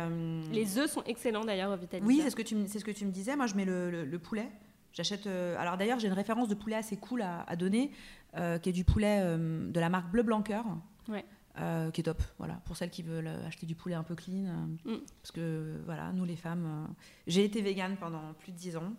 [0.54, 2.08] Les œufs sont excellents d'ailleurs au vitaliseur.
[2.08, 3.36] Oui, c'est ce, que tu, ce que tu me disais.
[3.36, 4.48] Moi, je mets le, le, poulet.
[4.94, 5.28] J'achète.
[5.28, 7.92] alors d'ailleurs, j'ai une référence de poulet assez cool à, à donner,
[8.34, 10.64] qui est du poulet de la marque Bleu Blanqueur.
[11.10, 11.26] Ouais.
[11.58, 14.46] Euh, qui est top, voilà, pour celles qui veulent acheter du poulet un peu clean.
[14.46, 15.02] Euh, mm.
[15.22, 16.94] Parce que, voilà, nous les femmes, euh,
[17.28, 18.94] j'ai été végane pendant plus de 10 ans.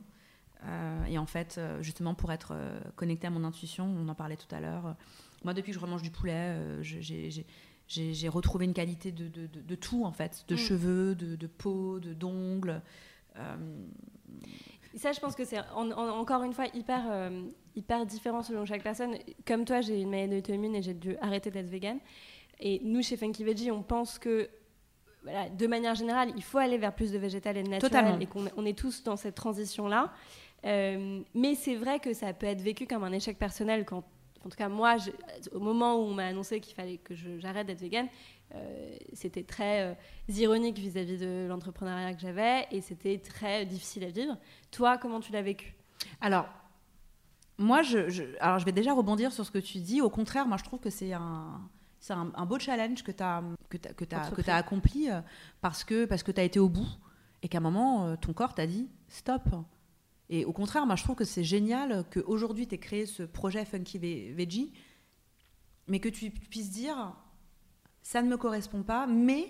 [1.08, 2.54] et en fait, justement, pour être
[2.96, 4.94] connectée à mon intuition, on en parlait tout à l'heure,
[5.42, 10.04] moi, depuis que je remange du poulet, j'ai retrouvé une qualité de, de, de, tout,
[10.04, 10.58] en fait, de mm.
[10.58, 12.82] cheveux, de, peau, d'ongles.
[14.96, 17.30] Ça, je pense que c'est encore une fois hyper,
[17.74, 19.14] hyper différent selon chaque personne.
[19.46, 22.00] Comme toi, j'ai une maladie auto-immune et j'ai dû arrêter d'être végane.
[22.60, 24.48] Et nous, chez Funky Veggie, on pense que
[25.22, 28.26] voilà, de manière générale, il faut aller vers plus de végétal et de naturel et
[28.26, 30.12] qu'on on est tous dans cette transition-là.
[30.64, 34.04] Euh, mais c'est vrai que ça peut être vécu comme un échec personnel quand,
[34.44, 34.96] en tout cas moi,
[35.52, 38.08] au moment où on m'a annoncé qu'il fallait que j'arrête d'être végane,
[38.54, 39.94] euh, c'était très euh,
[40.28, 44.36] ironique vis-à-vis de l'entrepreneuriat que j'avais et c'était très difficile à vivre.
[44.70, 45.74] Toi, comment tu l'as vécu?
[46.20, 46.46] Alors,
[47.58, 50.00] moi, je, alors je vais déjà rebondir sur ce que tu dis.
[50.00, 51.60] Au contraire, moi, je trouve que c'est un
[52.00, 55.20] c'est un, beau challenge que tu as, que que as, que as accompli euh,
[55.60, 56.88] parce que, parce que tu as été au bout
[57.42, 59.42] et qu'à un moment, euh, ton corps t'a dit stop.
[60.30, 63.64] Et au contraire, moi, je trouve que c'est génial qu'aujourd'hui, tu aies créé ce projet
[63.66, 64.72] Funky Veggie,
[65.88, 67.14] mais que tu puisses dire
[68.02, 69.48] ça ne me correspond pas, mais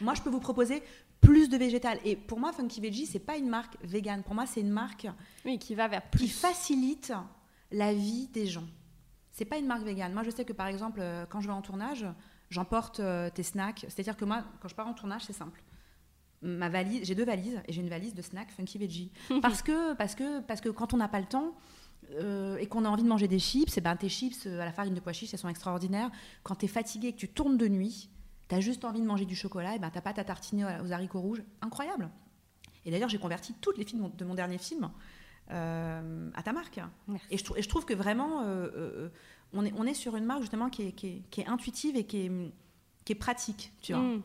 [0.00, 0.82] moi, je peux vous proposer
[1.20, 1.98] plus de végétal.
[2.04, 4.22] Et pour moi, Funky Veggie, c'est pas une marque végane.
[4.22, 5.06] Pour moi, c'est une marque
[5.44, 6.20] oui, qui va vers plus.
[6.20, 7.12] qui facilite
[7.70, 8.66] la vie des gens
[9.32, 10.12] c'est pas une marque végane.
[10.12, 12.06] Moi, je sais que par exemple, euh, quand je vais en tournage,
[12.50, 13.86] j'emporte euh, tes snacks.
[13.88, 15.62] C'est-à-dire que moi, quand je pars en tournage, c'est simple.
[16.42, 19.10] ma valise, j'ai deux valises et j'ai une valise de snacks Funky Veggie.
[19.42, 21.54] parce, que, parce, que, parce que quand on n'a pas le temps
[22.12, 24.72] euh, et qu'on a envie de manger des chips, et ben tes chips à la
[24.72, 26.10] farine de pois chiches, elles sont extraordinaires.
[26.42, 28.10] Quand tu es fatigué et que tu tournes de nuit,
[28.50, 30.92] tu as juste envie de manger du chocolat, et ben t'as pas ta tartiner aux
[30.92, 31.42] haricots rouges.
[31.62, 32.10] Incroyable.
[32.84, 34.90] Et d'ailleurs, j'ai converti toutes les films de mon dernier film
[35.50, 36.80] euh, à ta marque.
[37.30, 39.08] Et je, et je, trouve que vraiment, euh,
[39.52, 42.26] on, est, on est sur une marque justement qui est, qui est, intuitive et qui
[42.26, 42.32] est,
[43.04, 44.02] qui est pratique, tu vois.
[44.02, 44.22] Mm.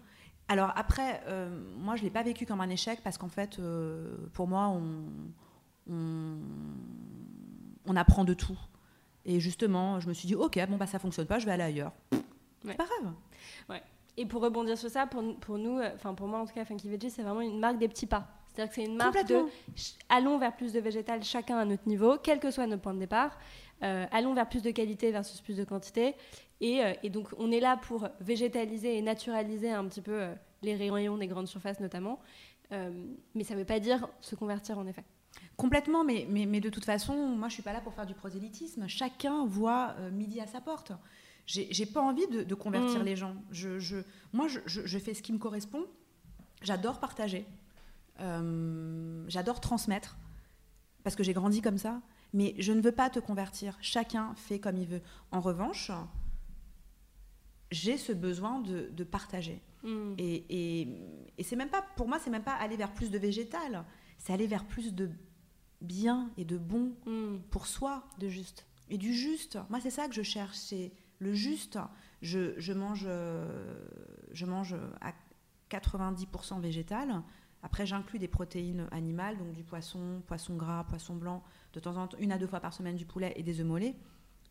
[0.50, 3.60] Alors après, euh, moi, je ne l'ai pas vécu comme un échec parce qu'en fait,
[3.60, 5.04] euh, pour moi, on,
[7.86, 8.58] on, apprend de tout.
[9.26, 11.64] Et justement, je me suis dit, ok, bon, bah, ça fonctionne pas, je vais aller
[11.64, 11.92] ailleurs.
[12.64, 13.14] C'est pas grave.
[13.70, 13.84] Ouais.
[14.16, 16.66] Et pour rebondir sur ça, pour, pour nous, euh, enfin pour moi en tout cas,
[16.66, 18.28] Funky Veggie, c'est vraiment une marque des petits pas.
[18.58, 19.44] C'est-à-dire que c'est une marque de
[20.10, 23.00] allons vers plus de végétal chacun à notre niveau, quel que soit notre point de
[23.00, 23.38] départ.
[23.82, 26.16] allons vers plus de qualité versus plus de quantité.
[26.64, 30.76] Euh, et, donc, on est là pour végétaliser et naturaliser un petit peu euh, les
[30.76, 32.20] rayons des grandes surfaces, notamment.
[32.72, 32.92] Euh,
[33.36, 35.04] mais ça ne veut pas dire se convertir, en effet.
[35.56, 38.06] Complètement, mais, mais, mais de toute façon, moi, je ne suis pas là pour faire
[38.06, 38.88] du prosélytisme.
[38.88, 40.92] Chacun voit midi à sa porte.
[41.46, 43.06] J'ai pas envie de, convertir mm.
[43.06, 43.36] les gens.
[43.52, 43.98] Je, je
[44.34, 45.86] moi, je, je, fais ce qui me correspond.
[46.62, 47.46] J'adore partager.
[49.28, 50.18] J'adore transmettre.
[51.04, 52.02] Parce que j'ai grandi comme ça.
[52.34, 53.78] Mais je ne veux pas te convertir.
[53.82, 55.02] Chacun fait comme il veut.
[55.32, 55.92] En revanche,
[57.72, 59.62] j'ai ce besoin de, partager.
[59.84, 60.14] Mm.
[60.18, 60.82] Et,
[61.38, 63.86] et, c'est même pas, pour moi, c'est même pas aller vers plus de végétal,
[64.18, 65.10] c'est aller vers plus de
[65.82, 67.40] bien et de bon mm.
[67.50, 68.04] pour soi.
[68.20, 68.66] De juste.
[68.90, 69.58] Et du juste.
[69.70, 71.80] Moi, c'est ça que je cherche, c'est le juste.
[72.22, 73.08] Je, je, mange,
[74.32, 75.14] je mange à
[75.70, 77.22] 90% végétal.
[77.64, 81.44] Après, j'inclus des protéines animales, donc du poisson, poisson gras, poisson blanc,
[81.74, 83.66] de temps en temps, une à deux fois par semaine du poulet et des œufs
[83.66, 83.96] mollets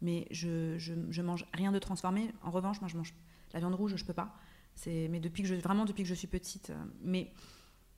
[0.00, 2.30] mais je, je, mange rien de transformé.
[2.42, 3.14] En revanche, moi, je mange
[3.52, 4.34] la viande rouge, je peux pas.
[4.74, 6.70] C'est, mais depuis que je, vraiment depuis que je suis petite.
[6.70, 7.32] Euh, mais,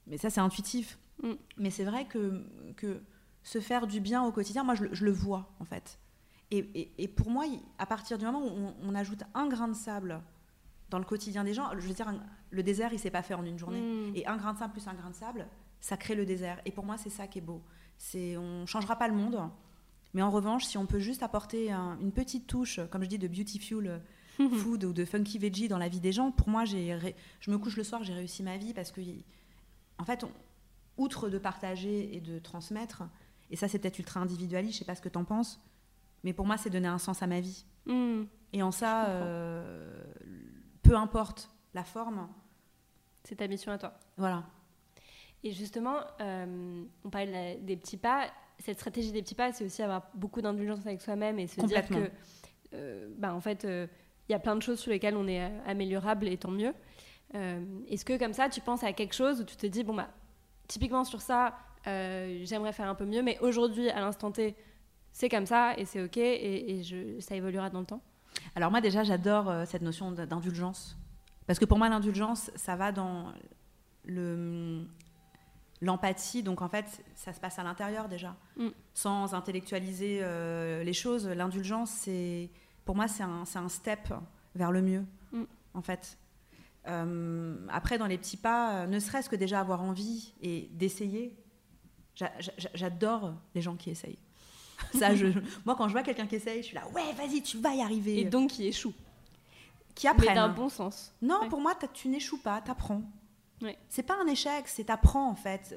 [0.07, 0.97] mais ça, c'est intuitif.
[1.23, 1.33] Mm.
[1.57, 2.45] Mais c'est vrai que,
[2.77, 3.01] que
[3.43, 5.99] se faire du bien au quotidien, moi, je, je le vois, en fait.
[6.51, 7.45] Et, et, pour moi,
[7.77, 10.19] à partir du moment où on, ajoute un grain de sable
[10.89, 12.11] dans le quotidien des gens, je veux dire,
[12.51, 13.81] le désert, il s'est pas fait en une journée.
[13.81, 14.15] Mm.
[14.15, 15.47] Et un grain de sable plus un grain de sable,
[15.79, 16.61] ça crée le désert.
[16.65, 17.61] Et pour moi, c'est ça qui est beau.
[17.97, 19.39] C'est, on changera pas le monde,
[20.13, 23.27] mais en revanche, si on peut juste apporter une petite touche, comme je dis, de
[23.27, 24.01] beautiful
[24.57, 26.97] food ou de funky veggie dans la vie des gens, pour moi, j'ai,
[27.39, 29.01] je me couche le soir, j'ai réussi ma vie parce que,
[29.97, 30.25] en fait,
[30.97, 33.03] outre de partager et de transmettre,
[33.51, 35.61] et ça c'est peut-être ultra individualiste, je sais pas ce que tu en penses,
[36.23, 37.65] mais pour moi, c'est donner un sens à ma vie.
[37.85, 38.23] Hmm.
[38.53, 40.03] Et en ça, euh,
[40.81, 42.27] peu importe la forme.
[43.23, 43.93] C'est ta mission à toi.
[44.17, 44.43] Voilà.
[45.43, 47.29] Et justement, euh, on parle
[47.61, 48.29] des petits pas
[48.59, 51.87] cette stratégie des petits pas, c'est aussi avoir beaucoup d'indulgence avec soi-même et se dire
[51.87, 52.11] que,
[52.73, 53.87] euh, bah, en fait, euh,
[54.27, 56.73] il y a plein de choses sur lesquelles on est euh, améliorable et tant mieux.
[57.87, 60.09] Est-ce que comme ça, tu penses à quelque chose où tu te dis, bon, bah,
[60.67, 61.55] typiquement sur ça,
[61.85, 64.55] j'aimerais faire un peu mieux, mais aujourd'hui, à l'instant T,
[65.11, 68.01] c'est comme ça et c'est OK et, je, ça évoluera dans le temps?
[68.55, 70.97] Alors moi, déjà, j'adore cette notion d'indulgence.
[71.49, 73.33] Parce que pour moi, l'indulgence, ça va dans
[74.05, 74.85] le,
[75.81, 78.67] l'empathie, donc en fait, ça se passe à l'intérieur déjà, mm.
[78.93, 81.27] sans intellectualiser euh, les choses.
[81.27, 82.51] L'indulgence, c'est,
[82.85, 84.13] pour moi, c'est un, un, step
[84.53, 85.43] vers le mieux, mm.
[85.73, 86.19] en fait.
[86.87, 91.35] Euh, après, dans les petits pas, ne serait-ce que déjà avoir envie et d'essayer.
[92.75, 94.19] J'adore les gens qui essayent.
[94.93, 95.25] Ça, je,
[95.65, 97.81] moi, quand je vois quelqu'un qui essaye, je suis là, ouais, vas-y, tu vas y
[97.81, 98.19] arriver.
[98.19, 98.93] Et donc qui échoue.
[99.99, 100.29] Qui apprennent.
[100.29, 101.13] Mais d'un bon sens.
[101.21, 103.01] Non, pour moi, tu n'échoues pas, tu apprends.
[103.89, 105.75] C'est pas un échec, c'est apprends en fait.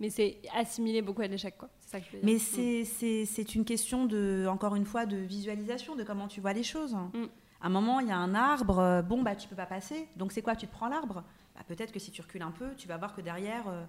[0.00, 1.68] Mais c'est assimiler beaucoup à l'échec, quoi.
[1.86, 2.26] Ça que je veux dire.
[2.26, 3.24] Mais mm.
[3.26, 6.94] c'est une question de, encore une fois, de visualisation, de comment tu vois les choses.
[6.94, 7.26] Mm.
[7.60, 10.08] À un moment, il y a un arbre, euh, bon bah tu peux pas passer.
[10.16, 11.22] Donc c'est quoi Tu te prends l'arbre?
[11.54, 13.84] Bah, Peut-être que si tu recules un peu, tu vas voir que derrière euh,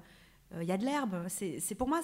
[0.55, 1.25] euh, il y a de l'herbe.
[1.27, 2.01] C'est pour moi,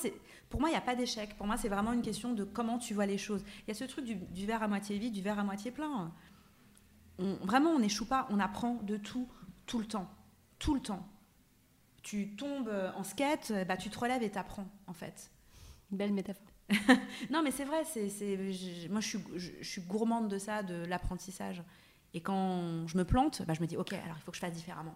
[0.50, 1.36] pour moi il n'y a pas d'échec.
[1.38, 3.44] Pour moi, c'est vraiment une question de comment tu vois les choses.
[3.66, 6.12] Il y a ce truc du, verre à moitié vide, du verre à moitié plein.
[7.20, 9.28] Vraiment, on n'échoue pas, on apprend de tout,
[9.66, 10.10] tout le temps,
[10.60, 11.08] tout le temps
[12.08, 15.30] tu tombes en skate, bah, tu te relèves et t'apprends, en fait.
[15.92, 16.48] belle métaphore.
[17.30, 18.08] non, mais c'est vrai, c'est,
[18.90, 21.62] moi je suis, je, suis, gourmande de ça, de l'apprentissage.
[22.14, 24.42] Et quand je me plante, bah, je me dis, ok, alors il faut que je
[24.42, 24.96] fasse différemment.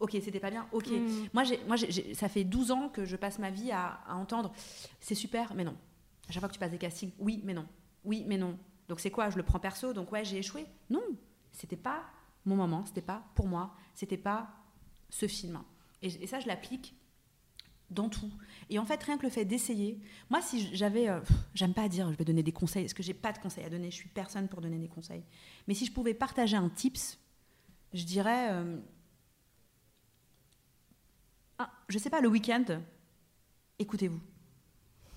[0.00, 0.88] Ok, c'était pas bien, ok.
[0.88, 1.28] Mm.
[1.34, 1.76] Moi, j'ai, moi
[2.14, 4.50] ça fait 12 ans que je passe ma vie à, à entendre,
[4.98, 5.76] c'est super, mais non.
[6.26, 7.66] À chaque fois que tu passes des castings, oui, mais non.
[8.04, 8.58] Oui, mais non.
[8.88, 9.28] Donc c'est quoi?
[9.28, 10.64] Je le prends perso, donc ouais, j'ai échoué?
[10.88, 11.02] Non,
[11.56, 12.04] c'était pas
[12.44, 14.48] mon moment, c'était pas pour moi, c'était pas
[15.10, 15.62] ce film.
[16.02, 16.94] Et, ça, je l'applique
[17.90, 18.30] dans tout.
[18.68, 21.20] Et en fait, rien que le fait d'essayer, moi, si j'avais, euh,
[21.54, 23.70] j'aime pas dire, je vais donner des conseils, parce que j'ai pas de conseils à
[23.70, 25.24] donner, je suis personne pour donner des conseils.
[25.66, 27.18] Mais si je pouvais partager un tips,
[27.94, 28.78] je dirais, euh,
[31.88, 32.82] je sais pas, le week-end,
[33.78, 34.20] écoutez-vous.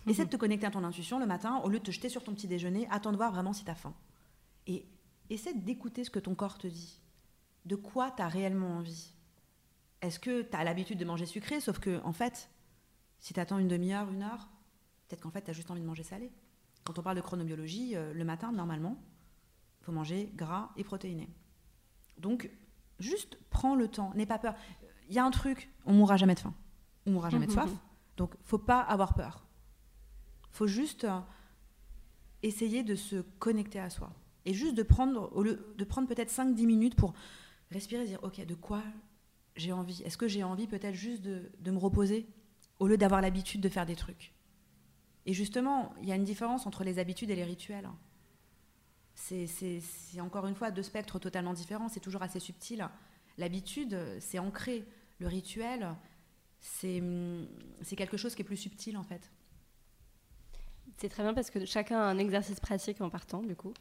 [0.07, 2.23] Essaie de te connecter à ton intuition le matin, au lieu de te jeter sur
[2.23, 3.93] ton petit déjeuner, attends de voir vraiment si tu as faim.
[4.65, 4.85] Et
[5.29, 7.01] essaie d'écouter ce que ton corps te dit.
[7.65, 9.13] De quoi tu as réellement envie?
[10.01, 12.49] Est-ce que tu as l'habitude de manger sucré, sauf que, en fait,
[13.19, 14.49] si tu attends une demi-heure, une heure,
[15.07, 16.31] peut-être qu'en fait, tu as juste envie de manger salé.
[16.85, 18.97] Quand on parle de chronobiologie, euh, le matin, normalement,
[19.81, 21.29] il faut manger gras et protéiné.
[22.17, 22.49] Donc,
[22.99, 24.55] juste prends le temps, n'aie pas peur.
[25.09, 26.53] Il y a un truc, on mourra jamais de faim,
[27.05, 27.69] on mourra jamais de soif.
[28.17, 29.45] Donc, faut pas avoir peur.
[30.51, 31.19] faut juste euh,
[32.43, 34.13] essayer de se connecter à soi.
[34.49, 35.29] Et juste de prendre,
[36.07, 37.13] peut-être 5-10 minutes pour
[37.69, 38.81] respirer, dire, OK, de quoi
[39.55, 40.01] j'ai envie?
[40.01, 42.27] Est-ce que j'ai envie peut-être juste de, de me reposer
[42.79, 44.33] au lieu d'avoir l'habitude de faire des trucs?
[45.27, 47.87] Et justement, il y a une différence entre les habitudes et les rituels.
[49.13, 49.83] C'est
[50.19, 52.89] encore une fois deux spectres totalement différents, c'est toujours assez subtil.
[53.37, 54.83] L'habitude, c'est ancré.
[55.19, 55.95] Le rituel,
[56.59, 56.99] c'est
[57.95, 59.29] quelque chose qui est plus subtil en fait.
[60.97, 63.75] C'est très bien parce que chacun a un exercice pratique en partant du coup.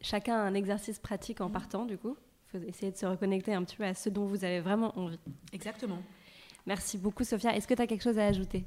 [0.00, 1.52] Chacun a un exercice pratique en mmh.
[1.52, 2.16] partant du coup.
[2.52, 4.98] Il faut essayer de se reconnecter un petit peu à ce dont vous avez vraiment
[4.98, 5.20] envie.
[5.52, 6.02] Exactement.
[6.66, 7.56] Merci beaucoup Sophia.
[7.56, 8.64] Est-ce que tu as quelque chose à ajouter?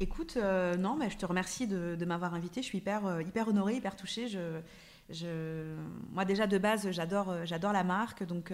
[0.00, 2.60] Écoute, euh, non, mais je te remercie de, m'avoir invitée.
[2.60, 4.26] Je suis hyper, euh, hyper honorée, hyper touchée.
[4.26, 4.60] Je,
[5.10, 5.76] je...
[6.10, 8.24] Moi, déjà, de base, j'adore, euh, j'adore la marque.
[8.24, 8.52] Donc,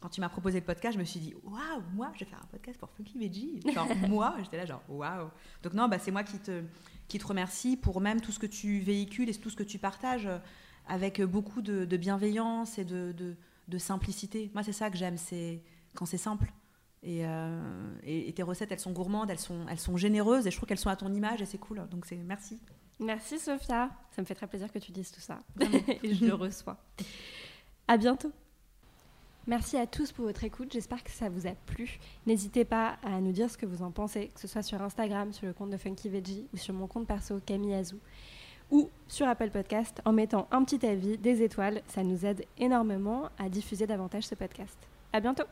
[0.00, 2.42] quand tu m'as proposé le podcast, je me suis dit, waouh, moi, je vais faire
[2.42, 3.60] un podcast pour Funky Veggie.
[3.72, 5.30] Genre, moi, j'étais là, genre, waouh.
[5.62, 6.62] Donc, non, bah, c'est moi qui te,
[7.08, 9.78] qui te remercie pour même tout ce que tu véhicules et tout ce que tu
[9.78, 10.28] partages
[10.86, 13.14] avec beaucoup de, bienveillance et de,
[13.68, 14.50] de, simplicité.
[14.54, 15.62] Moi, c'est ça que j'aime, c'est
[15.94, 16.52] quand c'est simple.
[17.04, 20.68] Euh, et, tes recettes, elles sont gourmandes, elles sont, elles sont généreuses, et je trouve
[20.68, 21.86] qu'elles sont à ton image, et c'est cool.
[21.90, 22.60] Donc c'est merci.
[22.98, 25.40] Merci Sophia, ça me fait très plaisir que tu dises tout ça.
[26.02, 26.78] et je le reçois.
[27.86, 28.32] À bientôt.
[29.46, 32.00] Merci à tous pour votre écoute, j'espère que ça vous a plu.
[32.26, 35.32] N'hésitez pas à nous dire ce que vous en pensez, que ce soit sur Instagram,
[35.32, 38.00] sur le compte de Funky Veggie ou sur mon compte perso Camille Azou
[38.70, 43.28] ou sur Apple Podcast en mettant un petit avis, des étoiles, ça nous aide énormément
[43.38, 44.78] à diffuser davantage ce podcast.
[45.12, 45.44] À bientôt.